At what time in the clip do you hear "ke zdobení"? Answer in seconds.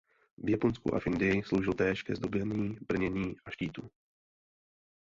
2.03-2.77